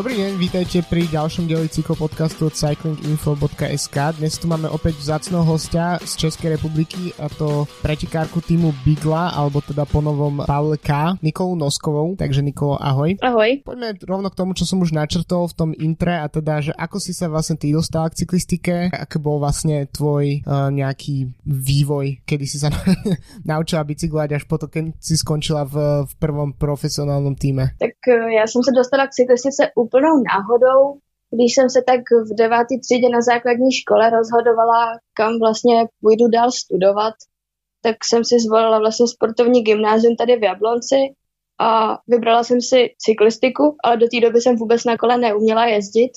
[0.00, 3.96] Dobrý deň, vítajte pri ďalšom dieli cyklopodcastu od cyclinginfo.sk.
[4.16, 9.60] Dnes tu máme opäť vzácného hostia z Českej republiky a to pretekárku týmu Bigla, alebo
[9.60, 11.20] teda ponovom Pavel K.
[11.20, 12.16] Nikolu Noskovou.
[12.16, 13.20] Takže Nikolo, ahoj.
[13.20, 13.60] Ahoj.
[13.60, 16.96] Poďme rovno k tomu, čo som už načrtol v tom intre a teda, že ako
[16.96, 22.48] si sa vlastne ty dostala k cyklistike, aký bol vlastne tvoj uh, nejaký vývoj, kedy
[22.48, 22.72] si sa
[23.52, 27.76] naučila bicyklovať až potom, keď si skončila v, v prvom profesionálnom týme.
[27.76, 28.00] Tak
[28.32, 30.98] já jsem se dostala k cyklistice úplnou náhodou,
[31.34, 36.50] když jsem se tak v devátý třídě na základní škole rozhodovala, kam vlastně půjdu dál
[36.50, 37.14] studovat,
[37.82, 40.96] tak jsem si zvolila vlastně sportovní gymnázium tady v Jablonci
[41.60, 46.12] a vybrala jsem si cyklistiku, ale do té doby jsem vůbec na kole neuměla jezdit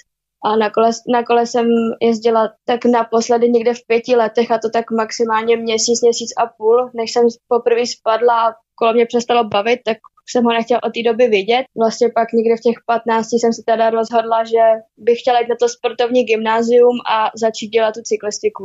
[0.46, 1.66] a na kole, na kole jsem
[2.02, 6.90] jezdila tak naposledy někde v pěti letech a to tak maximálně měsíc, měsíc a půl,
[6.93, 9.98] než jsem poprvé spadla a kolo mě přestalo bavit, tak
[10.29, 11.63] jsem ho nechtěla od té doby vidět.
[11.77, 14.63] Vlastně pak někde v těch 15 jsem se teda rozhodla, že
[14.98, 18.63] bych chtěla jít na to sportovní gymnázium a začít dělat tu cyklistiku.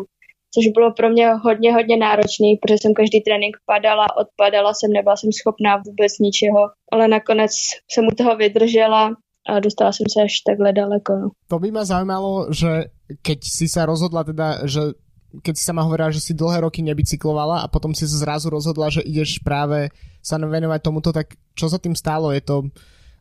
[0.54, 5.16] Což bylo pro mě hodně, hodně náročný, protože jsem každý trénink padala, odpadala jsem, nebyla
[5.16, 7.52] jsem schopná vůbec ničeho, ale nakonec
[7.92, 9.10] jsem u toho vydržela
[9.48, 11.12] a dostala jsem se až takhle daleko.
[11.16, 11.28] No.
[11.48, 12.92] To by ma zaujímalo, že
[13.24, 14.92] keď si sa rozhodla teda, že
[15.42, 19.04] keď si sama hovorila, že si dlhé roky nebicyklovala a potom si zrazu rozhodla, že
[19.04, 19.90] ideš práve
[20.22, 22.34] sa venovať tomuto, tak čo sa tým stalo?
[22.34, 22.68] Je to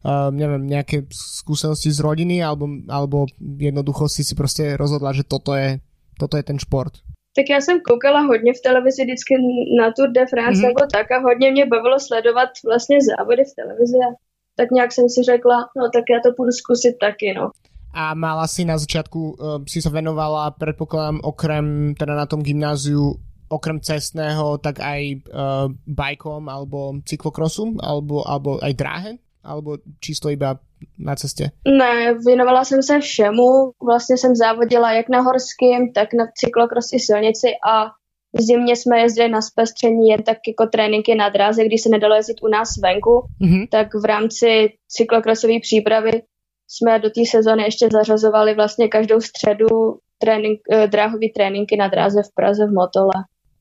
[0.04, 5.56] uh, neviem, nejaké skúsenosti z rodiny alebo, alebo jednoducho si si prostě rozhodla, že toto
[5.56, 5.80] je,
[6.20, 6.94] toto je ten šport?
[7.38, 9.34] Tak já jsem koukala hodně v televizi vždycky
[9.80, 10.68] na Tour de France mm-hmm.
[10.68, 14.10] nebo tak a hodně mě bavilo sledovat vlastně závody v televizi a
[14.56, 17.52] tak nějak jsem si řekla, no tak já to půjdu zkusit taky, no
[17.94, 23.18] a mala si na začiatku, uh, si sa venovala, predpokladám, okrem, teda na tom gymnáziu,
[23.50, 29.11] okrem cestného, tak aj uh, bajkom alebo cyklokrosu, alebo, alebo aj dráhe?
[29.48, 30.60] Alebo čisto iba
[31.00, 31.52] na cestě?
[31.67, 33.72] Ne, věnovala jsem se všemu.
[33.84, 37.86] Vlastně jsem závodila jak na horském, tak na cyklokros i silnici a
[38.34, 42.16] v zimě jsme jezdili na zpestření jen tak jako tréninky na dráze, když se nedalo
[42.16, 43.67] jezdit u nás venku, mm-hmm.
[43.72, 46.22] tak v rámci cyklokrosové přípravy
[46.67, 49.67] jsme do té sezóny ještě zařazovali vlastně každou středu
[50.17, 53.14] trénink, eh, dráhový tréninky na dráze v Praze v Motole.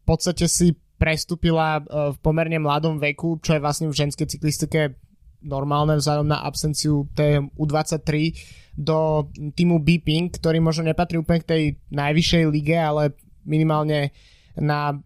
[0.03, 4.97] V podstatě si prestupila eh, v pomerne mladom veku, čo je vlastne v ženskej cyklistike
[5.45, 8.35] normálne vzhľadom na absenciu tej U23
[8.75, 11.63] do týmu Beeping, ktorý možno nepatrí úplne k tej
[11.93, 13.15] najvyššej lige, ale
[13.47, 14.11] minimálne
[14.57, 14.97] na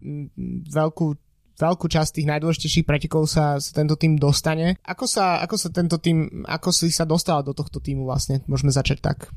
[0.71, 1.13] veľkú
[1.61, 4.81] veľkú časť tých najdôležitejších pretekov sa, sa tento tým dostane.
[4.81, 8.41] Ako sa, ako sa tento tým, ako si sa dostala do tohto týmu vlastne?
[8.49, 9.29] Môžeme začať tak.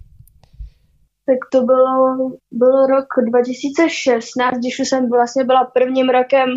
[1.25, 6.49] Tak to bylo, bylo rok 2016, když už jsem vlastně byla prvním rokem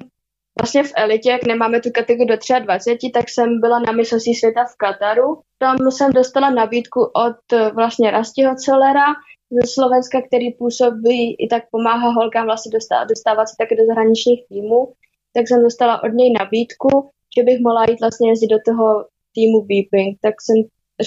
[0.61, 4.65] vlastně v elitě, jak nemáme tu kategorii do 23, tak jsem byla na mistrovství světa
[4.65, 5.41] v Kataru.
[5.57, 9.05] Tam jsem dostala nabídku od vlastně Rastiho Celera
[9.51, 14.47] ze Slovenska, který působí i tak pomáhá holkám vlastně dostávat, dostávat se taky do zahraničních
[14.49, 14.93] týmů
[15.37, 16.89] tak jsem dostala od něj nabídku,
[17.37, 19.05] že bych mohla jít vlastně jezdit do toho
[19.35, 20.19] týmu Beeping.
[20.21, 20.57] Tak jsem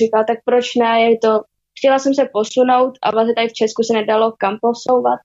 [0.01, 1.33] říkala, tak proč ne, je to,
[1.79, 5.21] chtěla jsem se posunout a vlastně tady v Česku se nedalo kam posouvat.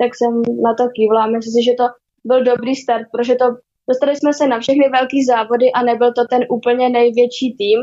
[0.00, 0.32] Tak jsem
[0.66, 1.86] na to kývla myslím si, že to
[2.24, 3.46] byl dobrý start, protože to
[3.88, 7.78] dostali jsme se na všechny velké závody a nebyl to ten úplně největší tým,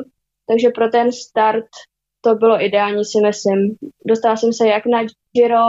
[0.47, 1.69] takže pro ten start
[2.21, 3.59] to bylo ideální, si myslím.
[4.05, 4.99] Dostala jsem se jak na
[5.33, 5.67] Giro,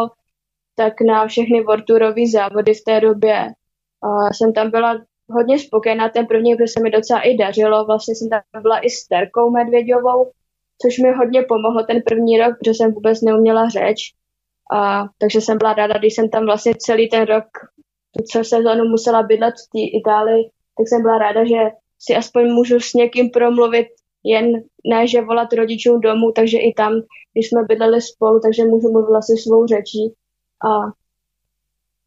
[0.76, 1.88] tak na všechny World
[2.32, 3.54] závody v té době
[4.04, 5.00] a jsem tam byla
[5.30, 7.84] hodně spokojená ten první, protože se mi docela i dařilo.
[7.84, 10.30] Vlastně jsem tam byla i s Terkou Medvěďovou,
[10.82, 13.98] což mi hodně pomohlo ten první rok, protože jsem vůbec neuměla řeč.
[14.72, 17.44] A, takže jsem byla ráda, když jsem tam vlastně celý ten rok,
[18.16, 21.60] tu celou sezónu musela bydlet v té Itálii, tak jsem byla ráda, že
[21.98, 23.86] si aspoň můžu s někým promluvit,
[24.24, 24.52] jen
[24.90, 26.92] ne, že volat rodičům domů, takže i tam,
[27.32, 30.14] když jsme bydleli spolu, takže můžu mluvit vlastně svou řečí.
[30.68, 30.70] A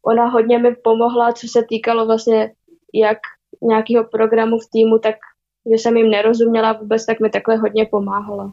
[0.06, 2.50] ona hodně mi pomohla, co se týkalo vlastně
[2.94, 3.18] jak
[3.62, 5.16] nějakého programu v týmu, tak
[5.70, 8.52] že jsem jim nerozuměla vůbec, tak mi takhle hodně pomáhala.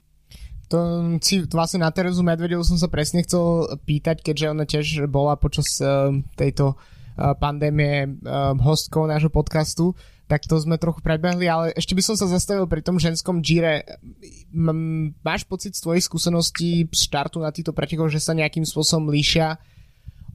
[0.65, 0.81] To
[1.21, 5.77] si vlastne na Terezu Medvedevu som sa presne chcel pýtať, keďže ona tiež bola počas
[5.77, 9.93] uh, tejto uh, pandémie uh, hostkou nášho podcastu,
[10.25, 13.85] tak to sme trochu prebehli, ale ešte by som sa zastavil pri tom ženskom Gire.
[15.21, 19.61] Máš pocit z tvojich skúseností z štartu na týchto pretekoch, že sa nejakým spôsobom líšia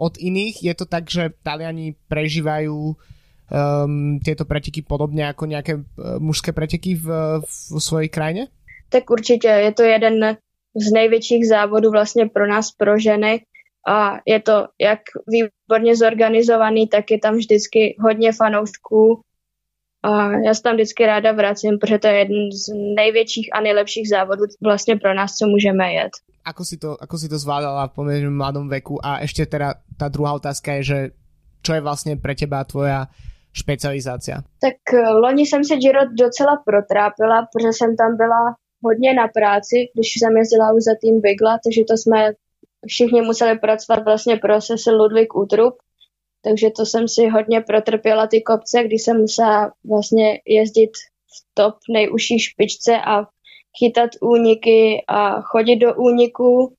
[0.01, 0.65] od iných?
[0.65, 5.85] Je to tak, že Taliani prežívajú um, tieto preteky podobně jako nějaké uh,
[6.19, 7.07] mužské preteky v,
[7.45, 8.49] v svojej krajine?
[8.89, 10.37] Tak určitě, je to jeden
[10.75, 13.45] z největších závodů vlastně pro nás, pro ženy
[13.89, 19.21] a je to jak výborně zorganizovaný, tak je tam vždycky hodně fanoušků
[20.03, 24.09] A já se tam vždycky ráda vracím, protože to je jeden z největších a nejlepších
[24.09, 26.13] závodů vlastně pro nás, co můžeme jet.
[26.45, 28.97] Ako si to, ako si to zvládala v pomerne mladom veku?
[28.97, 30.99] A ešte teda tá druhá otázka je, že
[31.61, 33.09] čo je vlastně pre teba tvoja
[33.53, 34.41] špecializácia?
[34.61, 39.77] Tak eh, loni jsem se Giro docela protrápila, protože jsem tam byla hodně na práci,
[39.95, 42.33] když jsem jezdila už za tým Bigla, takže to jsme
[42.87, 45.75] všichni museli pracovat vlastně pro sese Ludvík Utrup,
[46.43, 50.91] takže to jsem si hodně protrpěla ty kopce, kdy jsem musela vlastně jezdit
[51.27, 53.27] v top nejužší špičce a
[53.79, 56.75] chytat úniky a chodit do úniku,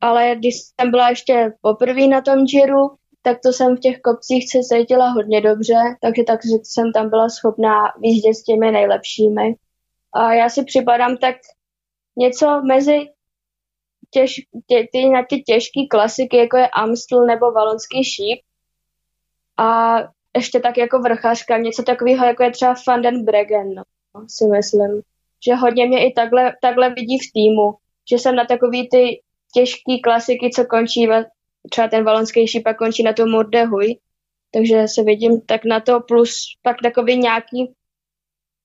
[0.00, 2.88] ale když jsem byla ještě poprvé na tom Giro,
[3.22, 7.28] tak to jsem v těch kopcích se cítila hodně dobře, takže tak jsem tam byla
[7.28, 9.54] schopná výjíždět s těmi nejlepšími.
[10.12, 11.36] A já si připadám tak
[12.16, 12.98] něco mezi
[14.10, 14.34] těž,
[14.66, 18.40] tě, ty, na ty těžké klasiky, jako je Amstel nebo Valonský šíp.
[19.56, 19.96] A
[20.36, 23.82] ještě tak jako vrchařka, něco takového, jako je třeba Van den Bregen, no,
[24.28, 25.02] si myslím.
[25.46, 27.74] Že hodně mě i takhle, takhle vidí v týmu,
[28.10, 29.20] že jsem na takový ty
[29.54, 31.08] těžké klasiky, co končí,
[31.70, 33.96] třeba ten valonský šíp a končí na tom Mordehuj,
[34.52, 37.74] takže se vidím tak na to, plus pak takový nějaký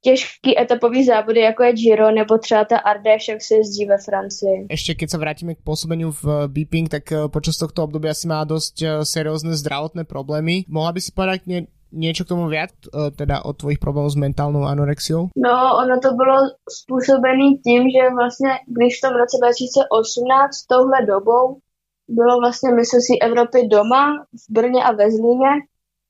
[0.02, 4.68] těžký etapový závody, jako je Giro nebo třeba ta Ardèche, jak se jezdí ve Francii.
[4.70, 8.26] Ešte keď sa vrátime k pôsobeniu v eh, Beeping, tak eh, počas tohto obdobia si
[8.26, 10.66] má dosť eh, seriózne zdravotné problémy.
[10.66, 12.72] Mohla by si povedať nie, niečo k tomu viac,
[13.20, 15.30] teda o tvojich problémů s mentálnou anorexiou?
[15.36, 16.38] No, ono to bylo
[16.70, 21.60] způsobené tím, že vlastně, když v tom roce 2018 touhle dobou
[22.08, 24.04] bylo vlastně mistrovství Evropy doma
[24.42, 25.52] v Brně a ve Zlíně,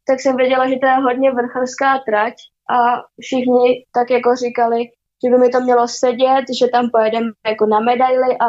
[0.08, 2.34] tak jsem věděla, že to je hodně vrchařská trať
[2.72, 4.80] a všichni tak jako říkali,
[5.24, 8.48] že by mi to mělo sedět, že tam pojedeme jako na medaily a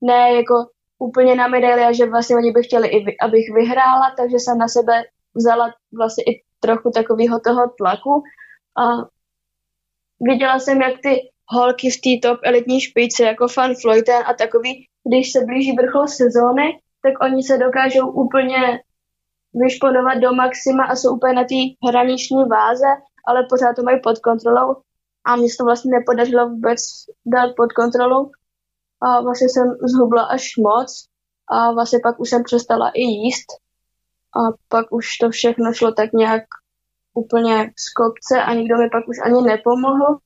[0.00, 0.54] ne jako
[0.98, 4.68] úplně na medaily a že vlastně oni by chtěli, i abych vyhrála, takže jsem na
[4.68, 5.02] sebe
[5.34, 8.22] vzala vlastně i trochu takového toho tlaku
[8.78, 8.84] a
[10.20, 14.86] viděla jsem, jak ty holky v té top elitní špičce, jako Fan Floyten a takový,
[15.08, 18.80] když se blíží vrchol sezóny, tak oni se dokážou úplně
[19.54, 22.86] vyšponovat do maxima a jsou úplně na té hraniční váze
[23.26, 24.76] ale pořád to mají pod kontrolou
[25.24, 26.80] a mně se to vlastně nepodařilo vůbec
[27.26, 28.30] dát pod kontrolu
[29.00, 31.06] a vlastně jsem zhubla až moc
[31.48, 33.46] a vlastně pak už jsem přestala i jíst
[34.36, 36.42] a pak už to všechno šlo tak nějak
[37.14, 40.18] úplně z kopce a nikdo mi pak už ani nepomohl.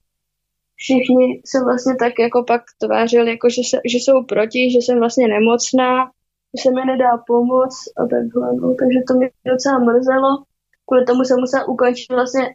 [0.76, 4.98] Všichni se vlastně tak jako pak tvářili, jako že, se, že jsou proti, že jsem
[4.98, 6.10] vlastně nemocná,
[6.56, 8.54] že se mi nedá pomoct a takhle.
[8.60, 8.74] No.
[8.74, 10.44] Takže to mě docela mrzelo.
[10.86, 12.54] Kvůli tomu jsem musela ukončit vlastně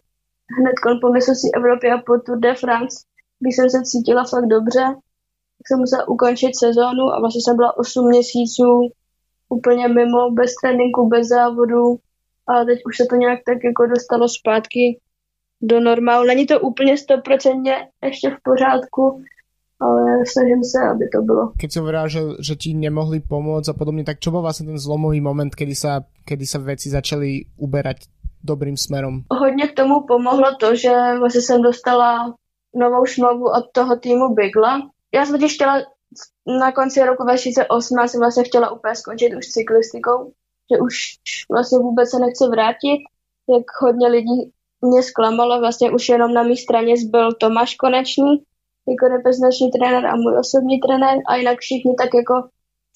[0.57, 2.97] hned po mistrovství Evropy a po Tour de France,
[3.39, 4.85] když jsem se cítila fakt dobře,
[5.57, 8.89] tak jsem musela ukončit sezónu a vlastně jsem byla 8 měsíců
[9.49, 11.97] úplně mimo, bez tréninku, bez závodu
[12.47, 14.99] a teď už se to nějak tak jako dostalo zpátky
[15.61, 16.27] do normálu.
[16.27, 19.21] Není to úplně stoprocentně ještě v pořádku,
[19.79, 21.51] ale snažím se, aby to bylo.
[21.59, 24.79] Keď si hovorila, že, že ti nemohli pomôcť a podobne, tak čo bol vlastne ten
[24.79, 26.87] zlomový moment, kedy sa, kedy sa veci
[28.43, 29.23] dobrým směrem.
[29.31, 32.35] Hodně k tomu pomohlo to, že vlastně jsem dostala
[32.75, 34.81] novou smlouvu od toho týmu Bigla.
[35.13, 35.81] Já jsem totiž chtěla
[36.59, 40.31] na konci roku 2018 jsem vlastně chtěla úplně skončit už cyklistikou,
[40.71, 40.95] že už
[41.51, 42.99] vlastně vůbec se nechci vrátit,
[43.49, 44.51] jak hodně lidí
[44.81, 48.43] mě zklamalo, vlastně už jenom na mé straně zbyl Tomáš Konečný,
[48.87, 52.33] jako reprezentační trenér a můj osobní trenér a jinak všichni tak jako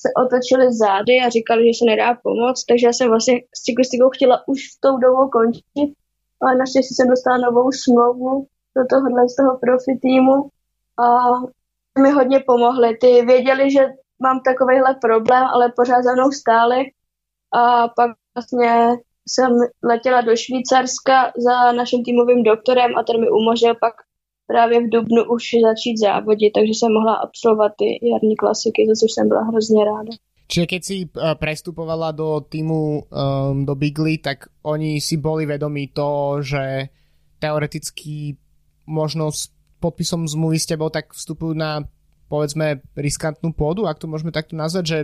[0.02, 4.10] se otočili zády a říkali, že se nedá pomoct, takže já jsem vlastně s cyklistikou
[4.10, 5.90] chtěla už v tou dobou končit,
[6.42, 10.38] ale naštěstí jsem dostala novou smlouvu do tohohle z toho profi týmu
[11.06, 11.08] a
[12.02, 12.98] mi hodně pomohli.
[13.02, 13.82] Ty věděli, že
[14.20, 16.80] mám takovýhle problém, ale pořád za mnou stáli
[17.54, 18.98] a pak vlastně
[19.30, 19.52] jsem
[19.84, 23.94] letěla do Švýcarska za naším týmovým doktorem a ten mi umožnil pak
[24.48, 29.12] právě v Dubnu už začít závodit, takže jsem mohla absolvovat ty jarní klasiky, za což
[29.12, 30.14] jsem byla hrozně ráda.
[30.48, 35.92] Čiže keď si uh, prestupovala do týmu um, do Bigly, tak oni si boli vedomí
[35.92, 36.88] to, že
[37.36, 38.40] teoreticky
[38.88, 39.52] možno s
[39.84, 41.84] podpisom zmluvy s tebou tak vstupujú na
[42.32, 45.00] povedzme riskantnú pôdu, ak to môžeme takto nazvať, že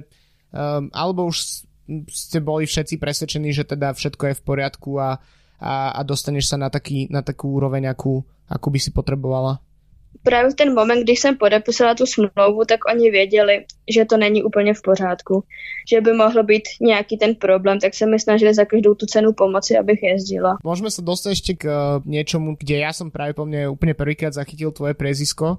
[0.55, 1.67] um, alebo už
[2.07, 5.19] ste boli všetci presvedčení, že teda všetko je v poriadku a,
[5.63, 9.63] a, a dostaneš sa na, taký, na takú úroveň, akú, akú by si potrebovala?
[10.23, 14.43] Právě v ten moment, když jsem podepisala tu smlouvu, tak oni věděli, že to není
[14.43, 15.43] úplně v pořádku,
[15.91, 19.33] že by mohl být nějaký ten problém, tak se mi snažili za každou tu cenu
[19.33, 20.57] pomoci, abych jezdila.
[20.63, 24.33] Můžeme se dostat ještě k uh, něčemu, kde já jsem právě po mně úplně prvýkrát
[24.33, 25.57] zachytil tvoje prezisko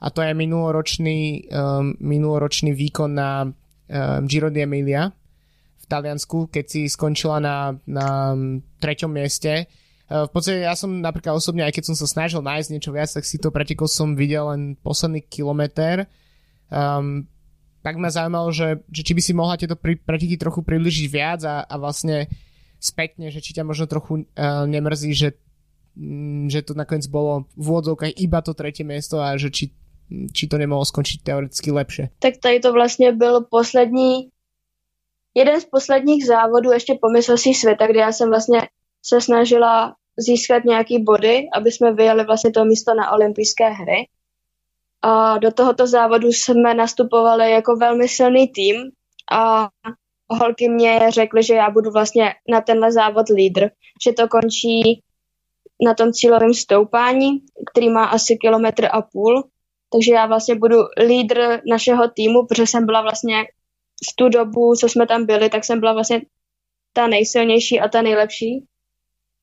[0.00, 1.42] a to je minuloročný,
[1.80, 3.52] um, minuloročný výkon na um,
[4.26, 5.19] Giro d'Emilia v
[5.90, 8.38] Taliansku, keď si skončila na, na
[8.78, 9.66] treťom mieste
[10.10, 13.22] v podstate ja som napríklad osobne, aj keď som sa snažil nájsť niečo viac, tak
[13.22, 16.10] si to pretekol som videl len posledný kilometr.
[16.66, 17.30] Um,
[17.86, 21.62] tak ma zaujímalo, že, že či by si mohla tieto preteky trochu približiť viac a,
[21.62, 22.26] a vlastne
[22.82, 25.38] spätne, že či ťa možno trochu uh, nemrzí, že,
[25.94, 29.70] um, že to nakoniec bolo v úvodzovkách iba to tretie miesto a že či,
[30.34, 32.04] či to nemohlo skončiť teoreticky lepšie.
[32.18, 34.34] Tak tady to vlastně byl poslední
[35.34, 38.68] jeden z posledních závodů ještě po mistrovství světa, kde já jsem vlastně
[39.02, 44.08] se snažila získat nějaký body, aby jsme vyjeli vlastně to místo na olympijské hry.
[45.02, 48.76] A do tohoto závodu jsme nastupovali jako velmi silný tým
[49.32, 49.68] a
[50.28, 53.68] holky mě řekly, že já budu vlastně na tenhle závod lídr,
[54.04, 55.02] že to končí
[55.84, 57.30] na tom cílovém stoupání,
[57.70, 59.44] který má asi kilometr a půl,
[59.92, 63.44] takže já vlastně budu lídr našeho týmu, protože jsem byla vlastně
[64.08, 66.22] v tu dobu, co jsme tam byli, tak jsem byla vlastně
[66.92, 68.64] ta nejsilnější a ta nejlepší.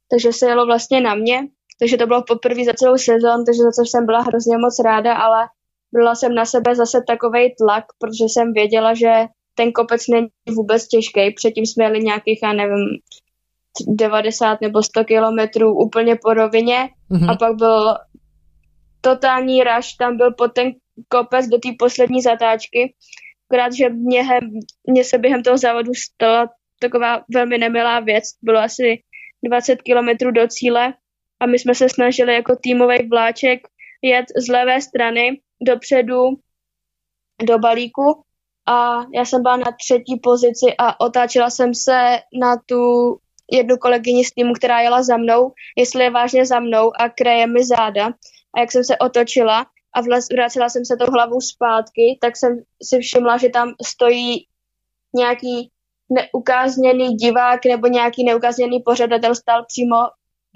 [0.10, 1.48] Takže se jelo vlastně na mě.
[1.80, 5.14] Takže to bylo poprvé za celou sezon, takže za což jsem byla hrozně moc ráda,
[5.14, 5.48] ale
[5.94, 9.12] byla jsem na sebe zase takový tlak, protože jsem věděla, že
[9.56, 11.34] ten kopec není vůbec těžký.
[11.36, 12.86] Předtím jsme jeli nějakých, já nevím,
[13.88, 17.32] 90 nebo 100 kilometrů úplně po rovině mm-hmm.
[17.32, 17.96] a pak byl
[19.02, 20.72] totální raš, tam byl pod ten
[21.08, 22.96] kopec do té poslední zatáčky
[23.50, 24.24] Akorát, že mě,
[24.88, 26.50] mě se během toho závodu stala
[26.80, 28.24] taková velmi nemilá věc.
[28.42, 29.04] Bylo asi
[29.46, 30.94] 20 kilometrů do cíle
[31.40, 33.60] a my jsme se snažili jako týmový vláček
[34.02, 36.18] jet z levé strany dopředu
[37.44, 38.24] do balíku
[38.68, 42.78] a já jsem byla na třetí pozici a otáčela jsem se na tu
[43.52, 47.48] jednu kolegyni z týmu, která jela za mnou, jestli je vážně za mnou a kreje
[47.48, 48.08] mi záda.
[48.56, 50.02] A jak jsem se otočila, a
[50.32, 54.48] vracela jsem se tou hlavou zpátky, tak jsem si všimla, že tam stojí
[55.16, 55.72] nějaký
[56.10, 59.96] neukázněný divák nebo nějaký neukázněný pořadatel stál přímo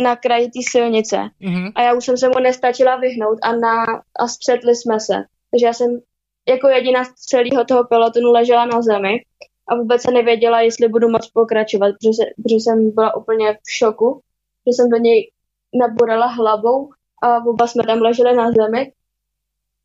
[0.01, 1.17] na kraji té silnice.
[1.17, 1.71] Mm-hmm.
[1.75, 3.85] A já už jsem se mu nestačila vyhnout a, na,
[4.19, 5.13] a střetli jsme se.
[5.51, 5.99] Takže já jsem
[6.47, 9.23] jako jediná z celého toho pelotonu ležela na zemi
[9.67, 13.71] a vůbec se nevěděla, jestli budu moc pokračovat, protože, se, protože jsem byla úplně v
[13.71, 14.21] šoku,
[14.67, 15.31] že jsem do něj
[15.73, 16.89] naborala hlavou
[17.23, 18.91] a oba jsme tam leželi na zemi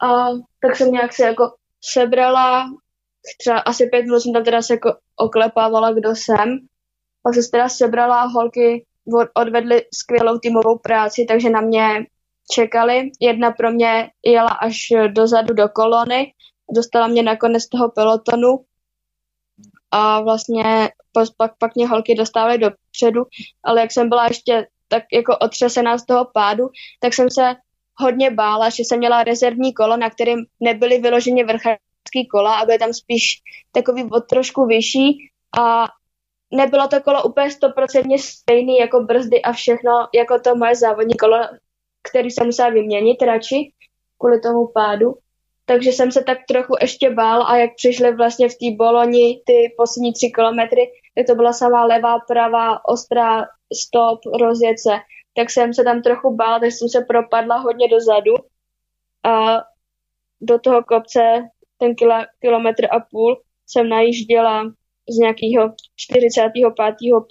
[0.03, 0.29] a
[0.61, 2.67] tak jsem nějak se jako sebrala,
[3.39, 6.59] třeba asi pět minut jsem tam teda se jako oklepávala, kdo jsem.
[7.23, 8.87] Pak se teda sebrala, holky
[9.35, 12.07] odvedly skvělou týmovou práci, takže na mě
[12.53, 13.11] čekali.
[13.21, 14.77] Jedna pro mě jela až
[15.09, 16.33] dozadu do kolony,
[16.75, 18.65] dostala mě nakonec toho pelotonu
[19.91, 20.91] a vlastně
[21.37, 23.25] pak, pak mě holky dostávaly dopředu,
[23.65, 26.69] ale jak jsem byla ještě tak jako otřesená z toho pádu,
[27.01, 27.55] tak jsem se
[27.99, 32.79] hodně bála, že jsem měla rezervní kolo, na kterém nebyly vyloženě vrchářský kola a byly
[32.79, 35.87] tam spíš takový od trošku vyšší a
[36.51, 41.39] nebylo to kolo úplně stoprocentně stejný jako brzdy a všechno, jako to moje závodní kolo,
[42.11, 43.73] který jsem musela vyměnit radši
[44.19, 45.15] kvůli tomu pádu.
[45.65, 49.75] Takže jsem se tak trochu ještě bál a jak přišly vlastně v té Boloni ty
[49.77, 54.91] poslední tři kilometry, tak to byla samá levá, pravá, ostrá stop, rozjet se
[55.37, 58.35] tak jsem se tam trochu bála, takže jsem se propadla hodně dozadu
[59.25, 59.57] a
[60.41, 61.21] do toho kopce
[61.79, 64.65] ten kilo, kilometr a půl jsem najížděla
[65.09, 66.65] z nějakého 45.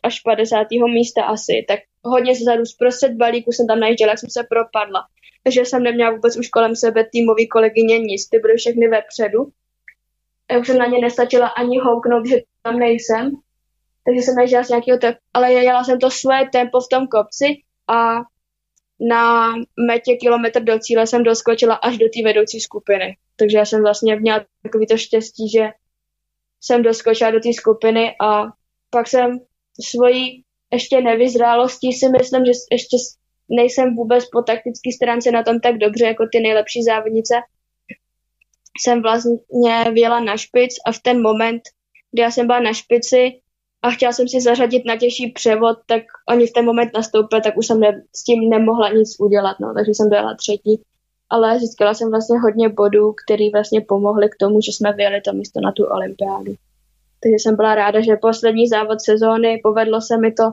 [0.04, 0.68] až 50.
[0.94, 5.08] místa asi, tak hodně zezadu zprostřed balíku jsem tam najížděla, jak jsem se propadla.
[5.44, 9.40] Takže jsem neměla vůbec už kolem sebe týmový kolegyně nic, ty byly všechny vepředu.
[10.52, 13.32] Já už jsem na ně nestačila ani houknout, že tam nejsem.
[14.06, 17.46] Takže jsem najížděla z nějakého, te- ale jela jsem to své tempo v tom kopci
[17.88, 18.16] a
[19.00, 19.54] na
[19.88, 23.18] metě kilometr do cíle jsem doskočila až do té vedoucí skupiny.
[23.36, 25.70] Takže já jsem vlastně měla takový to štěstí, že
[26.62, 28.44] jsem doskočila do té skupiny a
[28.90, 29.40] pak jsem
[29.82, 32.98] svojí ještě nevyzrálostí si myslím, že ještě
[33.50, 37.34] nejsem vůbec po taktické stránce na tom tak dobře jako ty nejlepší závodnice.
[38.82, 39.38] Jsem vlastně
[39.92, 41.62] vyjela na špic a v ten moment,
[42.12, 43.42] kdy já jsem byla na špici,
[43.82, 47.58] a chtěla jsem si zařadit na těžší převod, tak oni v ten moment nastoupili, tak
[47.58, 50.82] už jsem ne, s tím nemohla nic udělat, no, takže jsem byla třetí.
[51.30, 55.34] Ale získala jsem vlastně hodně bodů, který vlastně pomohly k tomu, že jsme vyjeli to
[55.34, 56.54] místo na tu olympiádu.
[57.24, 60.44] Takže jsem byla ráda, že poslední závod sezóny, povedlo se mi to.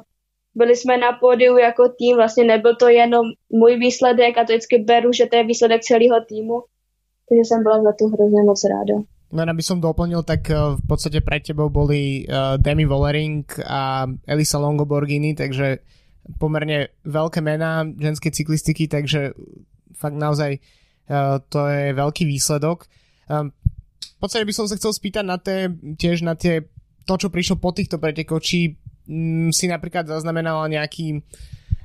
[0.54, 4.78] Byli jsme na pódiu jako tým, vlastně nebyl to jenom můj výsledek a to vždycky
[4.78, 6.62] beru, že to je výsledek celého týmu.
[7.28, 8.94] Takže jsem byla za to hrozně moc ráda.
[9.32, 14.04] Len aby som doplnil, tak eh, v podstate pre tebou boli uh, Demi Vollering a
[14.28, 15.80] Elisa Longoborghini, takže
[16.36, 19.32] pomerne veľké mená ženskej cyklistiky, takže
[19.96, 20.60] fakt naozaj
[21.08, 22.86] uh, to je veľký výsledok.
[23.26, 23.50] Um,
[24.02, 25.66] v podstate by som sa chcel spýtať na tie,
[25.98, 26.68] tiež na tie,
[27.08, 31.24] to, čo prišlo po týchto pretekoch, či mm, si napríklad zaznamenala nejaký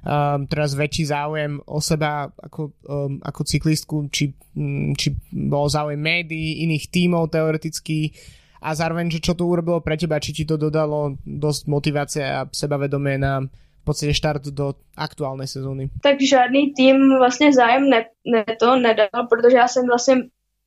[0.08, 6.00] um, teraz väčší záujem o seba ako, um, ako cyklistku, či, um, či bol záujem
[6.00, 8.16] médií, iných tímov teoreticky
[8.64, 12.48] a zároveň, že čo to urobilo pre teba, či ti to dodalo dosť motivácie a
[12.50, 13.44] sebavedomie na
[13.88, 15.88] v podstate štart do aktuálnej sezóny.
[16.04, 20.16] Tak žádný tým vlastně zájem ne, ne to nedal, protože já jsem vlastně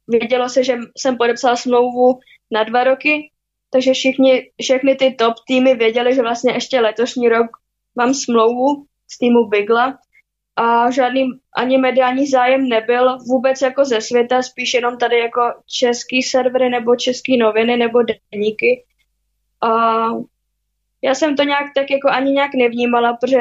[0.09, 3.29] vědělo se, že jsem podepsala smlouvu na dva roky,
[3.73, 7.47] takže všichni, všechny ty top týmy věděli, že vlastně ještě letošní rok
[7.97, 9.99] mám smlouvu z týmu Bigla
[10.57, 16.23] a žádný ani mediální zájem nebyl vůbec jako ze světa, spíš jenom tady jako český
[16.23, 17.99] servery nebo české noviny nebo
[18.33, 18.85] deníky.
[19.63, 19.69] A
[21.03, 23.41] já jsem to nějak tak jako ani nějak nevnímala, protože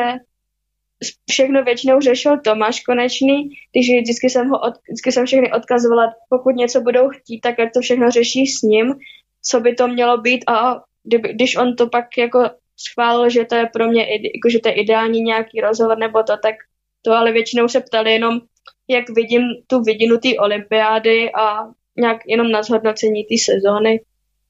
[1.32, 6.56] všechno většinou řešil Tomáš Konečný, když vždycky jsem, ho od, vždycky jsem všechny odkazovala, pokud
[6.56, 8.94] něco budou chtít, tak jak to všechno řeší s ním,
[9.42, 12.50] co by to mělo být a kdyby, když on to pak jako
[12.88, 16.38] schválil, že to je pro mě, jako, že to je ideální nějaký rozhovor nebo to,
[16.38, 16.56] tak
[17.02, 18.40] to ale většinou se ptali jenom,
[18.88, 21.60] jak vidím tu vidinu té olympiády a
[21.98, 24.02] nějak jenom na zhodnocení té sezóny.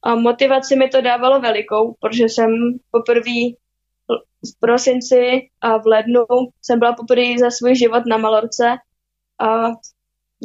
[0.03, 2.49] A motivaci mi to dávalo velikou, protože jsem
[2.91, 3.39] poprvé
[4.45, 6.25] v prosinci a v lednu
[6.61, 8.75] jsem byla poprvé za svůj život na Malorce
[9.39, 9.67] a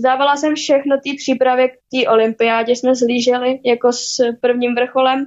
[0.03, 5.26] dávala jsem všechno té přípravě k té olympiádě, jsme zlíželi jako s prvním vrcholem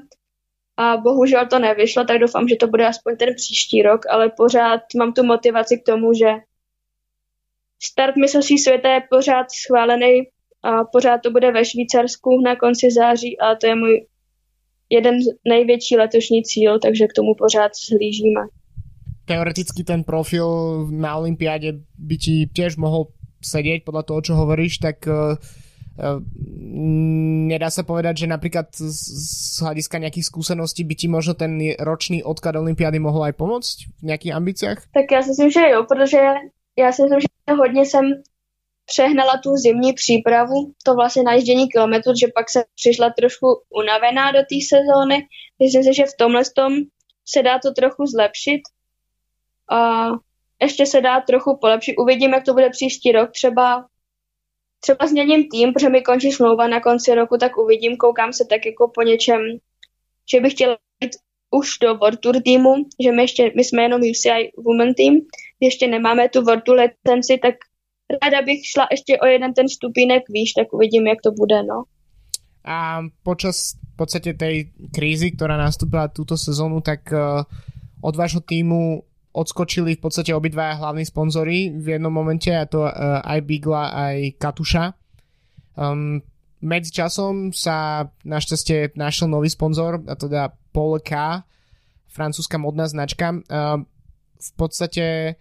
[0.77, 4.81] a bohužel to nevyšlo, tak doufám, že to bude aspoň ten příští rok, ale pořád
[4.97, 6.29] mám tu motivaci k tomu, že
[7.83, 10.21] start mistrovství světa je pořád schválený
[10.63, 14.05] a pořád to bude ve Švýcarsku na konci září a to je můj
[14.89, 15.15] jeden
[15.47, 18.41] největší letošní cíl, takže k tomu pořád zhlížíme.
[19.25, 20.47] Teoreticky ten profil
[20.91, 23.11] na Olympiáde by ti tiež mohol
[23.43, 25.35] sedieť podľa toho, čo hovoríš, tak uh,
[27.49, 32.55] nedá sa povedať, že napríklad z, hľadiska nejakých skúseností by ti možno ten ročný odklad
[32.55, 34.79] Olympiády mohol aj pomôcť v nejakých ambíciách?
[34.93, 36.17] Tak já si myslím, že jo, protože
[36.77, 38.05] já si myslím, že hodně jsem
[38.85, 44.39] přehnala tu zimní přípravu, to vlastně najíždění kilometrů, že pak se přišla trošku unavená do
[44.39, 45.27] té sezóny.
[45.63, 46.73] Myslím si, že v tomhle tom
[47.25, 48.61] se dá to trochu zlepšit
[49.71, 50.07] a
[50.61, 51.95] ještě se dá trochu polepšit.
[51.97, 53.31] Uvidím, jak to bude příští rok.
[53.31, 53.85] Třeba,
[54.79, 58.65] třeba změním tým, protože mi končí smlouva na konci roku, tak uvidím, koukám se tak
[58.65, 59.41] jako po něčem,
[60.31, 61.11] že bych chtěla jít
[61.51, 65.13] už do World Tour týmu, že my, ještě, my jsme jenom UCI Women Team,
[65.59, 67.55] ještě nemáme tu World Tour licenci, tak
[68.23, 71.83] ráda bych šla ještě o jeden ten stupínek výš, tak uvidím, jak to bude, no.
[72.67, 77.47] A počas v podstate tej krízy, ktorá nastúpila túto sezónu, tak uh,
[78.03, 79.06] od vášho týmu
[79.37, 84.15] odskočili v podstate obidva hlavní sponzory v jednom momente, a to uh, aj Bigla, aj
[84.41, 84.97] Katuša.
[85.77, 86.25] Um,
[86.57, 90.57] medzi časom sa našťastie našiel nový sponzor, a teda
[91.05, 91.11] K,
[92.09, 93.37] francúzska modná značka.
[93.45, 93.85] Uh,
[94.37, 95.37] v podstate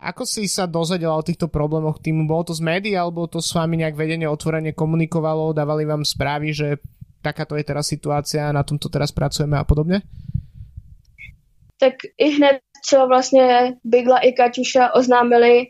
[0.00, 2.24] ako si sa dozvedela o týchto problémoch týmu?
[2.24, 6.56] Bolo to z médií, alebo to s vami nejak vedenie otvorene komunikovalo, dávali vám správy,
[6.56, 6.80] že
[7.20, 10.00] takáto je teraz situácia, na tomto teraz pracujeme a podobne?
[11.76, 15.66] Tak i hned, co vlastně Bigla i Kaťuša oznámili,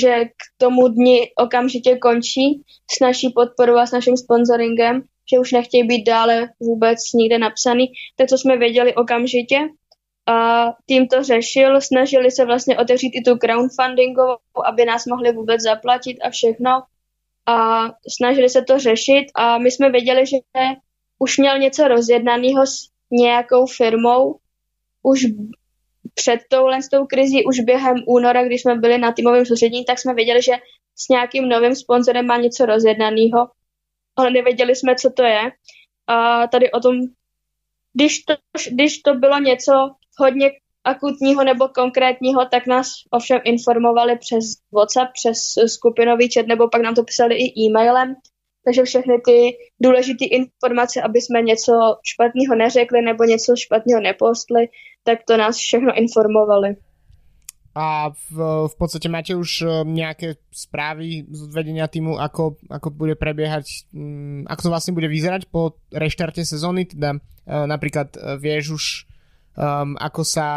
[0.00, 5.52] že k tomu dni okamžitě končí s naší podporou a s naším sponsoringem, že už
[5.52, 9.58] nechtějí být dále vůbec nikde napsaný, tak to jsme věděli okamžitě.
[10.26, 15.62] A tým to řešil, snažili se vlastně otevřít i tu crowdfundingovou, aby nás mohli vůbec
[15.62, 16.70] zaplatit a všechno.
[17.46, 17.84] A
[18.16, 20.36] snažili se to řešit a my jsme věděli, že
[21.18, 24.38] už měl něco rozjednaného s nějakou firmou,
[25.02, 25.26] už
[26.14, 30.14] před touhle tou krizí, už během února, když jsme byli na týmovém soustředění, tak jsme
[30.14, 30.52] věděli, že
[30.96, 33.48] s nějakým novým sponzorem má něco rozjednaného,
[34.16, 35.40] ale nevěděli jsme, co to je.
[36.06, 36.94] A tady o tom,
[37.92, 38.34] když to,
[38.70, 39.72] když to bylo něco
[40.18, 40.50] hodně
[40.84, 46.94] akutního nebo konkrétního, tak nás ovšem informovali přes WhatsApp, přes skupinový chat, nebo pak nám
[46.94, 48.14] to psali i e-mailem.
[48.64, 54.68] Takže všechny ty důležité informace, aby jsme něco špatného neřekli nebo něco špatného nepostli,
[55.08, 56.76] tak to nás všechno informovali.
[57.78, 58.36] A v,
[58.68, 64.44] v podstate máte už eh, nejaké správy z vedenia týmu, ako, ako bude prebiehať, um,
[64.44, 68.84] ako to vlastne bude vyzerať po reštarte sezóny, teda uh, napríklad uh, vieš už
[69.56, 70.48] um, ako sa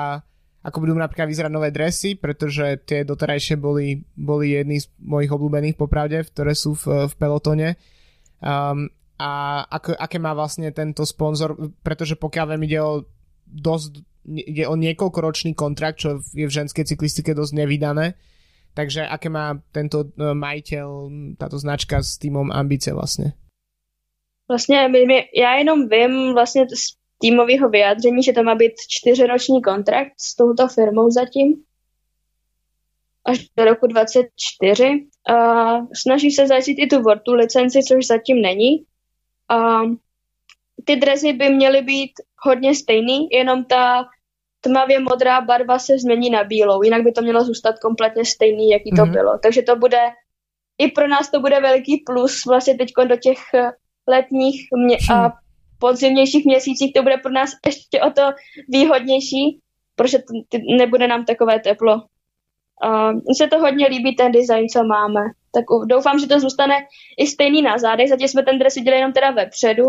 [0.62, 5.74] ako budú napríklad vyzerať nové dresy, pretože tie doterajšie boli, boli jedny z mojich obľúbených
[5.74, 7.82] popravde, ktoré sú v, v pelotone.
[8.46, 13.06] Um, a ako, aké má vlastne tento sponzor, pretože pokiaľ viem ide o
[13.50, 18.14] dosť, ide o niekoľkoročný kontrakt, čo je v ženskej cyklistike dosť nevydané.
[18.72, 20.88] Takže aké má tento e, majiteľ,
[21.36, 22.50] táto značka s týmom
[22.94, 23.34] vlastne?
[24.48, 30.14] Vlastně my, já jenom vím vlastně z týmového vyjádření, že to má být čtyřiroční kontrakt
[30.18, 31.64] s touto firmou zatím.
[33.26, 35.08] až do roku 24.
[35.30, 38.86] Uh, snaží se zajistit i tu Vortu licenci, což zatím není.
[39.52, 39.94] Uh,
[40.86, 44.06] ty drezy by měly být hodně stejný, jenom ta
[44.62, 48.90] tmavě modrá barva se změní na bílou, jinak by to mělo zůstat kompletně stejný, jaký
[48.90, 49.12] to mm-hmm.
[49.12, 49.38] bylo.
[49.44, 50.00] Takže to bude,
[50.78, 53.72] i pro nás to bude veliký plus vlastně teď do těch eh,
[54.08, 55.32] letních mě- a hm.
[55.80, 58.22] podzimnějších měsících to bude pro nás ještě o to
[58.70, 59.60] výhodnější,
[59.96, 60.18] protože
[60.50, 62.02] t- nebude nám takové teplo.
[62.86, 65.22] Uh, mně se to hodně líbí, ten design, co máme.
[65.54, 66.76] Tak doufám, že to zůstane
[67.18, 68.10] i stejný na zádech.
[68.10, 69.84] Zatím jsme ten dres viděli jenom teda vepředu,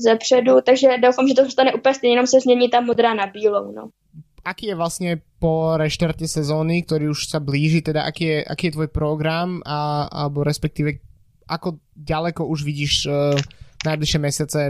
[0.00, 3.26] ze předu, takže doufám, že to zůstane úplně stejně, jenom se změní ta modrá na
[3.26, 3.72] bílou.
[3.72, 3.88] No.
[4.44, 8.74] Aký je vlastně po reštarte sezóny, ktorý už sa blíži, teda aký je, aký je
[8.74, 10.98] tvoj program a, alebo respektíve
[11.46, 13.38] ako ďaleko už vidíš uh,
[13.86, 14.60] najbližšie mesiace,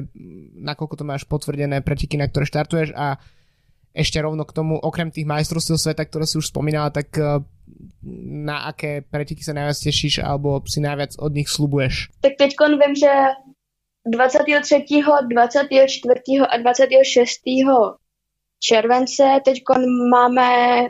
[0.60, 3.16] nakoľko to máš potvrdené preteky, na ktoré štartuješ a
[3.92, 7.40] ešte rovno k tomu, okrem tých majstrovstiev sveta, ktoré si už spomínala, tak uh,
[8.44, 12.12] na aké preteky sa najviac tešíš alebo si najviac od nich slubuješ?
[12.20, 13.12] Tak teď vím, že
[14.06, 14.84] 23.,
[15.30, 16.14] 24.
[16.48, 17.40] a 26.
[18.60, 19.62] července teď
[20.10, 20.80] máme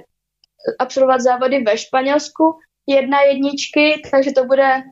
[0.79, 2.45] absolvovat závody ve Španělsku,
[2.87, 4.83] jedna jedničky, takže to bude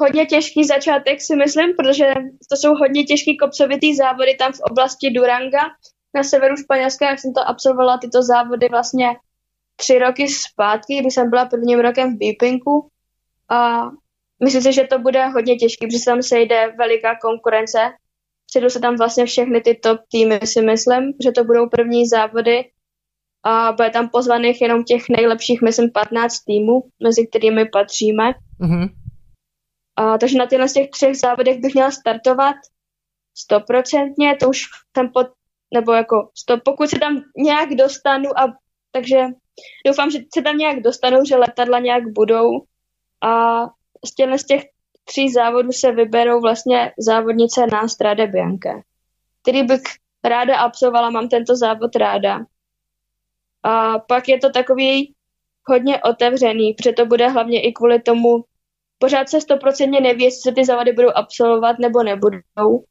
[0.00, 2.14] hodně těžký začátek si myslím, protože
[2.50, 5.62] to jsou hodně těžký kopcovitý závody tam v oblasti Duranga
[6.14, 9.08] na severu Španělska, jak jsem to absolvovala tyto závody vlastně
[9.76, 12.88] tři roky zpátky, kdy jsem byla prvním rokem v Beepinku
[13.48, 13.82] a
[14.44, 17.78] Myslím si, že to bude hodně těžké, protože tam sejde veliká konkurence.
[18.46, 22.70] Přijdou se tam vlastně všechny ty top týmy, si myslím, že to budou první závody
[23.44, 28.32] a bude tam pozvaných jenom těch nejlepších, myslím, 15 týmů, mezi kterými patříme.
[28.60, 28.88] Mm-hmm.
[29.96, 32.56] A, takže na těchto z těch třech závodech bych měla startovat
[33.38, 34.62] stoprocentně, to už
[34.96, 35.26] jsem pod,
[35.74, 38.54] nebo jako sto, pokud se tam nějak dostanu a
[38.92, 39.16] takže
[39.86, 42.48] doufám, že se tam nějak dostanu, že letadla nějak budou
[43.24, 43.62] a
[44.04, 44.64] z těch, z těch
[45.04, 48.82] tří závodů se vyberou vlastně závodnice na Strade Bianche,
[49.42, 49.80] který bych
[50.24, 52.38] ráda absolvovala, mám tento závod ráda.
[53.62, 55.14] A pak je to takový
[55.68, 58.44] hodně otevřený, protože to bude hlavně i kvůli tomu,
[58.98, 62.84] pořád se stoprocentně neví, jestli se ty závody budou absolvovat nebo nebudou.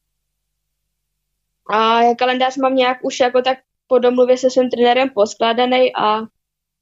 [1.69, 6.19] A kalendář mám nějak už jako tak po domluvě se svým trenérem poskládaný a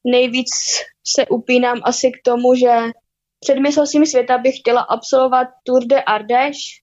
[0.04, 0.50] nejvíc
[1.04, 2.92] se upínám asi k tomu, že
[3.40, 3.58] před
[4.06, 6.82] světa bych chtěla absolvovat Tour de Ardèche,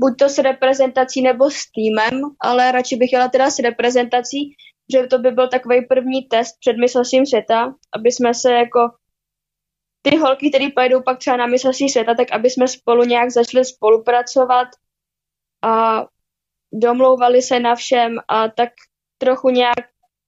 [0.00, 4.56] buď to s reprezentací nebo s týmem, ale radši bych jela teda s reprezentací,
[4.92, 8.80] že to by byl takový první test před mistrovstvím světa, aby jsme se jako
[10.02, 13.64] ty holky, které pojedou pak třeba na mistrovství světa, tak aby jsme spolu nějak začali
[13.64, 14.68] spolupracovat
[15.62, 16.04] a
[16.72, 18.68] domlouvali se na všem a tak
[19.18, 19.84] trochu nějak,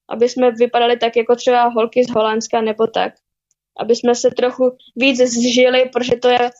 [0.08, 3.12] aby jsme vypadali tak jako třeba holky z Holandska nebo tak
[3.78, 6.50] aby jsme se trochu víc zžili, protože to je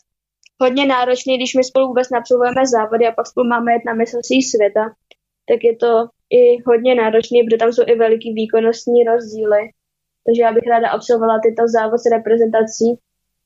[0.61, 4.43] hodně náročné, když my spolu vůbec napsovujeme závody a pak spolu máme jet na mistrovství
[4.43, 4.85] světa,
[5.49, 5.93] tak je to
[6.31, 9.63] i hodně náročné, protože tam jsou i veliký výkonnostní rozdíly.
[10.27, 12.89] Takže já bych ráda absolvovala tyto závody s reprezentací,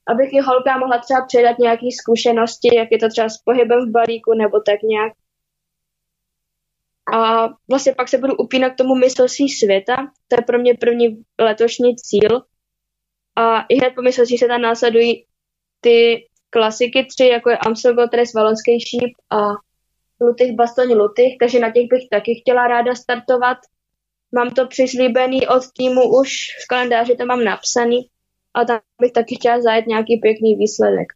[0.07, 3.91] abych i holka mohla třeba předat nějaké zkušenosti, jak je to třeba s pohybem v
[3.91, 5.13] balíku nebo tak nějak.
[7.15, 9.97] A vlastně pak se budu upínat k tomu mistrovství světa.
[10.29, 12.43] To je pro mě první letošní cíl,
[13.37, 15.25] a i hned po mistrovství se tam následují
[15.81, 19.37] ty klasiky tři, jako je Amstel Gold Race, Valonský šíp a
[20.21, 23.59] Lutych Bastoň Lutych, takže na těch bych taky chtěla ráda startovat.
[24.35, 26.31] Mám to přislíbený od týmu už
[26.65, 28.09] v kalendáři, to mám napsaný
[28.55, 31.09] a tam bych taky chtěla zajet nějaký pěkný výsledek.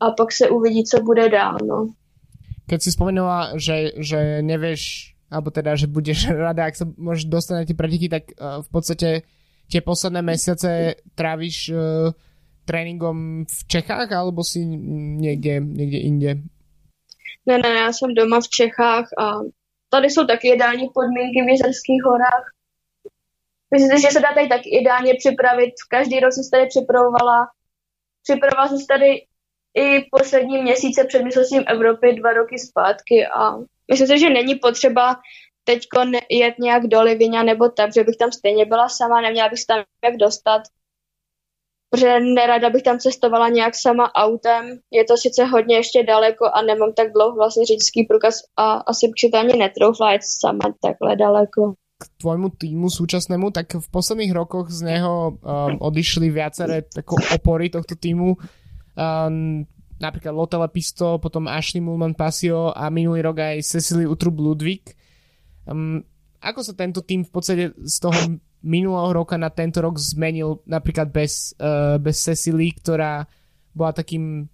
[0.00, 1.94] A pak se uvidí, co bude dál, no.
[2.64, 7.54] Keď si spomenula, že, že nevieš, alebo teda, že budeš rada, ak sa môžeš dostať
[7.60, 9.08] na tie preteky, tak uh, v podstate
[9.70, 12.10] tie posledné mesiace tráviš uh,
[12.64, 14.64] tréninkom v Čechách alebo si
[15.20, 16.30] někde, někde inde?
[17.46, 19.24] Ne, ne, já jsem doma v Čechách a
[19.90, 22.46] tady jsou taky ideální podmínky v Jezerských horách.
[23.74, 25.72] Myslím že se dá tady taky ideálně připravit.
[25.90, 27.38] Každý rok jsem se tady připravovala.
[28.22, 29.10] Připravovala jsem se tady
[29.74, 33.56] i poslední měsíce před mistrovstvím Evropy dva roky zpátky a
[33.90, 35.16] myslím si, že není potřeba
[35.64, 35.86] teď
[36.30, 39.66] jet nějak do Livině nebo tak, že bych tam stejně byla sama, neměla bych se
[39.66, 40.62] tam jak dostat,
[41.90, 44.78] protože nerada bych tam cestovala nějak sama autem.
[44.90, 49.06] Je to sice hodně ještě daleko a nemám tak dlouho vlastně řidičský průkaz a asi
[49.06, 51.74] bych si to ani netroufla jet sama takhle daleko.
[51.94, 57.70] K tvojmu týmu súčasnému, tak v posledných rokoch z něho um, odišli viaceré tako opory
[57.70, 58.34] tohto týmu.
[58.98, 59.62] Um,
[60.02, 64.82] napríklad Lotte Lepisto, potom Ashley Mulman Pasio a minulý rok aj Cecily Utrub Ludwig.
[65.64, 66.04] Um,
[66.40, 68.16] ako sa tento tým v podstate z toho
[68.64, 73.24] minulého roka na tento rok zmenil napríklad bez, uh, bez Cecily, ktorá
[73.72, 74.48] bola takým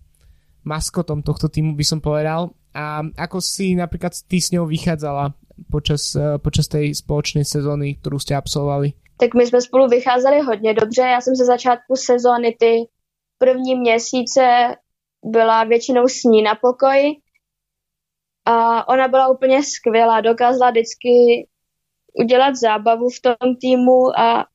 [0.66, 2.54] maskotom tohto týmu, by som povedal.
[2.70, 5.34] A ako si napríklad ty s ňou vychádzala
[5.70, 8.94] počas, uh, počas tej spoločnej sezóny, ktorú ste absolvovali?
[9.20, 11.02] Tak my jsme spolu vycházeli hodně dobře.
[11.02, 12.88] Já jsem ze začátku sezóny ty
[13.38, 14.40] první měsíce
[15.24, 17.16] byla většinou s ní na pokoji
[18.44, 21.10] a ona byla úplně skvělá, dokázala vždycky
[22.12, 24.46] udělat zábavu v tom týmu a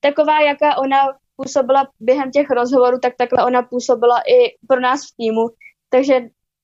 [0.00, 0.96] taková, jaká ona
[1.36, 5.48] působila během těch rozhovorů, tak takhle ona působila i pro nás v týmu,
[5.88, 6.20] takže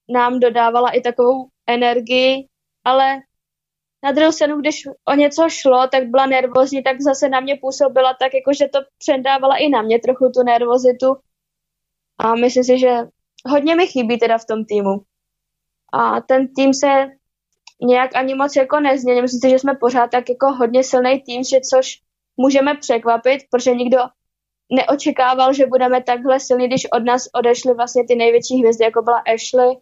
[0.09, 2.49] nám dodávala i takovou energii,
[2.85, 3.21] ale
[4.05, 8.15] na druhou stranu, když o něco šlo, tak byla nervózní, tak zase na mě působila
[8.15, 11.17] tak, jako že to předávala i na mě trochu tu nervozitu.
[12.19, 12.99] A myslím si, že
[13.47, 14.91] hodně mi chybí teda v tom týmu.
[15.93, 17.07] A ten tým se
[17.83, 19.23] nějak ani moc jako nezměnil.
[19.23, 21.99] Myslím si, že jsme pořád tak jako hodně silný tým, že což
[22.37, 23.99] můžeme překvapit, protože nikdo
[24.73, 29.23] neočekával, že budeme takhle silní, když od nás odešly vlastně ty největší hvězdy, jako byla
[29.35, 29.77] Ashley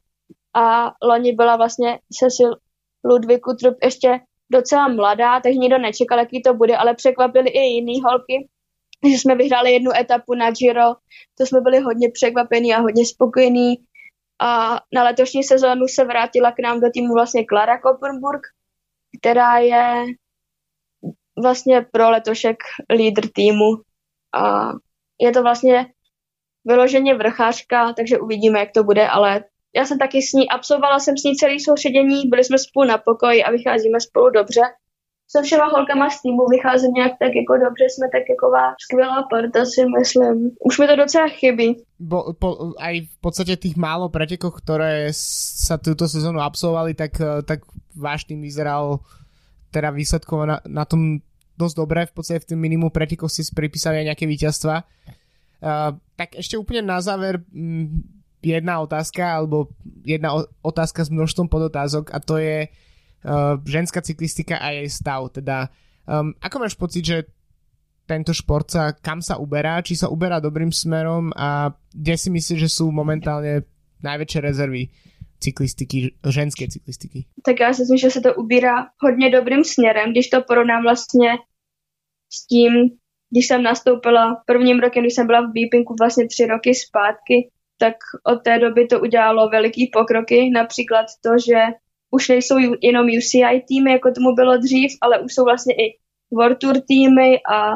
[0.55, 2.57] a loni byla vlastně Cecil
[3.05, 4.21] Ludviku Trup ještě
[4.53, 8.49] docela mladá, takže nikdo nečekal, jaký to bude, ale překvapili i jiný holky,
[9.11, 10.95] že jsme vyhráli jednu etapu na Giro,
[11.39, 13.75] to jsme byli hodně překvapení a hodně spokojení.
[14.41, 18.41] A na letošní sezónu se vrátila k nám do týmu vlastně Klara Kopenburg,
[19.21, 20.05] která je
[21.43, 22.57] vlastně pro letošek
[22.93, 23.67] lídr týmu.
[24.35, 24.71] A
[25.21, 25.87] je to vlastně
[26.65, 29.45] vyloženě vrchářka, takže uvidíme, jak to bude, ale
[29.77, 32.99] já jsem taky s ní, absolvovala jsem s ní celý soustředění, byli jsme spolu na
[32.99, 34.61] pokoji a vycházíme spolu dobře
[35.33, 39.65] se všema holkama z týmu vycházím nějak tak jako dobře, jsme tak taková skvělá parta
[39.65, 40.51] si myslím.
[40.67, 41.69] Už mi to docela chybí.
[42.01, 47.45] Bo, po, aj v podstate tých málo pretekov, ktoré sa túto sezónu absolvovali, tak, eh,
[47.47, 47.63] tak
[47.95, 49.05] váš tým vyzeral
[49.71, 51.23] teda výsledkovo na, na tom
[51.55, 54.83] dosť dobre, v podstate v tým minimu pretekov ste si pripísali aj nejaké víťazstva.
[55.61, 58.01] Uh, tak ešte úplne na záver m,
[58.41, 59.69] jedna otázka, alebo
[60.01, 62.73] jedna otázka s množstvom podotázok a to je uh,
[63.67, 65.29] ženská cyklistika a jej stav.
[65.33, 65.69] Teda,
[66.09, 67.19] um, ako máš pocit, že
[68.11, 72.59] tento šport sa, kam sa uberá, či sa uberá dobrým smerom a kde si myslíš,
[72.59, 73.63] že sú momentálne
[74.03, 74.91] najväčšie rezervy
[75.39, 77.31] cyklistiky, ženské cyklistiky?
[77.45, 81.31] Tak já si myslím, že se to ubírá hodně dobrým směrem, když to porovnám vlastně
[82.33, 82.73] s tím,
[83.31, 87.95] když jsem nastoupila prvním rokem, když jsem byla v Beepinku vlastně tři roky zpátky, tak
[88.25, 91.61] od té doby to udělalo veliký pokroky, například to, že
[92.11, 95.99] už nejsou jenom UCI týmy, jako tomu bylo dřív, ale už jsou vlastně i
[96.31, 97.73] World Tour týmy a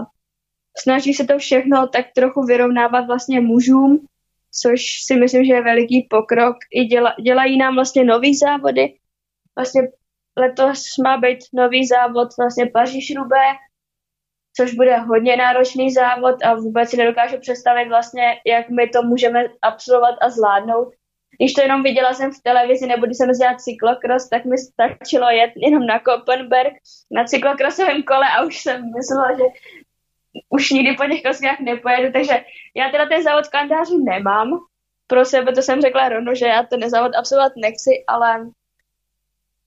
[0.78, 4.06] snaží se to všechno tak trochu vyrovnávat vlastně mužům,
[4.62, 6.56] což si myslím, že je veliký pokrok.
[6.74, 8.94] I děla, dělají nám vlastně nový závody.
[9.56, 9.82] Vlastně
[10.36, 13.44] letos má být nový závod vlastně paříž rubé
[14.56, 19.44] což bude hodně náročný závod a vůbec si nedokážu představit vlastně, jak my to můžeme
[19.62, 20.88] absolvovat a zvládnout
[21.36, 25.30] když to jenom viděla jsem v televizi nebo když jsem dělat cyklokros, tak mi stačilo
[25.30, 26.74] jet jenom na Kopenberg
[27.10, 29.44] na cyklokrosovém kole a už jsem myslela, že
[30.48, 32.44] už nikdy po těch koskách nepojedu, takže
[32.76, 34.58] já teda ten závod v nemám.
[35.06, 38.46] Pro sebe to jsem řekla rovno, že já ten závod absolvovat nechci, ale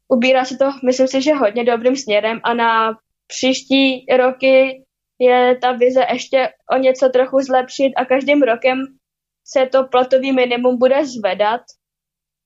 [0.08, 4.84] ubírá se to, myslím si, že hodně dobrým směrem a na příští roky
[5.20, 8.97] je ta vize ještě o něco trochu zlepšit a každým rokem
[9.50, 11.62] se to platový minimum bude zvedat,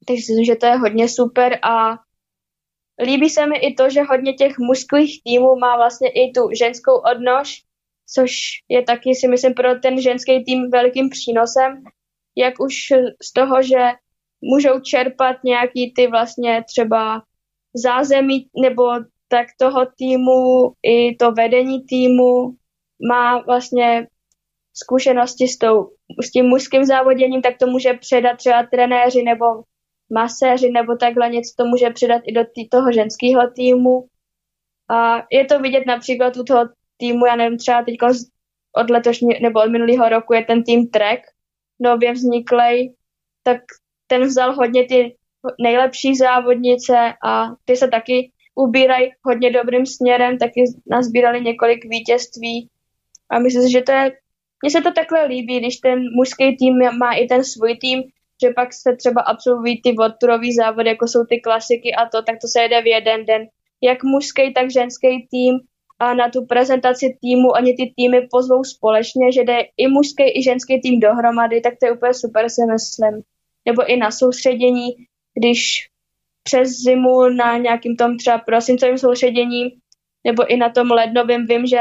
[0.08, 1.98] takže si myslím, že to je hodně super a
[3.04, 7.02] líbí se mi i to, že hodně těch mužských týmů má vlastně i tu ženskou
[7.12, 7.62] odnož,
[8.14, 8.32] což
[8.70, 11.84] je taky si myslím pro ten ženský tým velikým přínosem,
[12.36, 12.74] jak už
[13.24, 13.90] z toho, že
[14.42, 17.24] můžou čerpat nějaký ty vlastně třeba
[17.74, 18.84] zázemí nebo
[19.28, 22.56] tak toho týmu i to vedení týmu
[23.10, 24.08] má vlastně
[24.74, 25.90] zkušenosti s, tou,
[26.24, 29.46] s tím mužským závoděním, tak to může předat třeba trenéři nebo
[30.14, 34.06] maséři nebo takhle něco to může předat i do tý, toho ženského týmu.
[34.90, 36.62] A je to vidět například u toho
[36.98, 37.96] týmu, já nevím, třeba teď
[38.76, 41.22] od letošní, nebo od minulého roku je ten tým Trek,
[41.80, 42.94] nově vzniklej,
[43.44, 43.62] tak
[44.08, 45.16] ten vzal hodně ty
[45.60, 52.70] nejlepší závodnice a ty se taky ubírají hodně dobrým směrem, taky nazbírali několik vítězství
[53.30, 54.12] a myslím si, že to je
[54.62, 58.04] mně se to takhle líbí, když ten mužský tým má i ten svůj tým,
[58.44, 62.36] že pak se třeba absolvují ty vodturový závody, jako jsou ty klasiky a to, tak
[62.42, 63.48] to se jede v jeden den.
[63.82, 65.60] Jak mužský, tak ženský tým
[66.00, 70.44] a na tu prezentaci týmu oni ty týmy pozvou společně, že jde i mužský, i
[70.44, 73.22] ženský tým dohromady, tak to je úplně super, si myslím.
[73.66, 74.90] Nebo i na soustředění,
[75.38, 75.88] když
[76.44, 79.64] přes zimu na nějakým tom třeba prosincovém soustředění,
[80.24, 81.80] nebo i na tom lednovém vím, že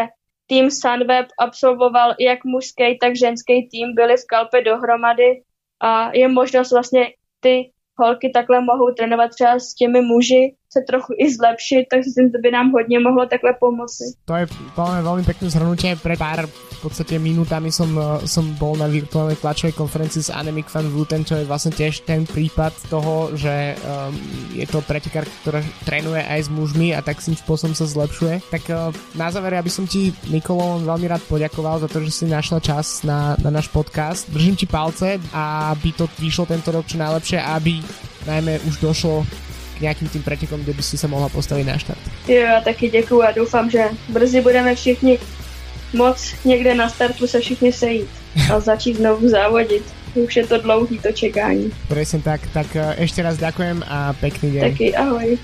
[0.50, 5.46] tým Sunweb absolvoval jak mužský, tak ženský tým, byli v Kalpe dohromady
[5.78, 11.14] a je možnost vlastně ty holky takhle mohou trénovat třeba s těmi muži, se trochu
[11.18, 14.04] i zlepšit, takže si to by nám hodně mohlo takhle pomoci.
[14.24, 15.94] To je veľmi, veľmi pekné zhrnutie.
[16.00, 16.48] Pre pár
[16.80, 21.28] v podstate minútami som, eh, som bol na virtuálnej tlačovej konferencii s Anemic Van Vluten,
[21.28, 24.16] čo je vlastne tiež ten prípad toho, že um,
[24.56, 28.48] je to pretekár, ktorá trénuje aj s mužmi a tak tým spôsobom sa zlepšuje.
[28.48, 32.24] Tak uh, na záver, aby som ti, Nikolo, veľmi rád poďakoval za to, že si
[32.24, 34.32] našla čas na, na náš podcast.
[34.32, 37.84] Držím ti palce, aby to vyšlo tento rok čo najlepšie a aby
[38.24, 39.28] najmä už došlo
[39.80, 42.00] nějakým tým pretekom, kde by si se mohla postavit na štart.
[42.28, 45.18] Jo, já taky děkuju a doufám, že brzy budeme všichni
[45.92, 48.08] moc někde na startu se všichni sejít
[48.52, 49.82] a začít znovu závodit.
[50.14, 51.70] Už je to dlouhý to čekání.
[51.88, 52.66] Presne tak, tak
[52.98, 54.62] ještě raz ďakujem a pekný deň.
[54.70, 55.38] Taky ahoj.